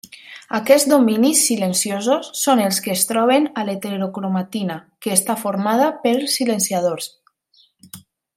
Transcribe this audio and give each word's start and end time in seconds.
Aquests 0.59 0.87
dominis 0.91 1.43
silenciosos 1.49 2.31
són 2.43 2.63
els 2.63 2.79
que 2.85 2.93
es 2.95 3.03
troben 3.11 3.45
a 3.63 3.67
l'heterocromatina, 3.67 4.79
que 5.07 5.15
està 5.19 5.37
formada 5.43 5.91
pels 6.07 6.41
silenciadors. 6.41 7.13